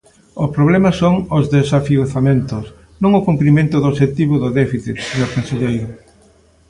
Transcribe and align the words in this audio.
O 0.43 0.45
problema 0.55 0.91
son 1.01 1.15
os 1.37 1.45
desafiuzamentos, 1.55 2.65
non 3.01 3.11
o 3.19 3.25
cumprimento 3.27 3.75
do 3.79 3.89
obxectivo 3.91 4.33
do 4.43 4.49
déficit, 4.59 4.95
señor 5.09 5.29
conselleiro. 5.35 5.89